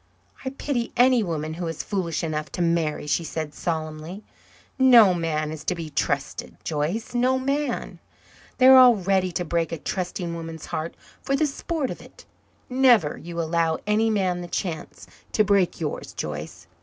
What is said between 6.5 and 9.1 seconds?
Joyce no man. They are all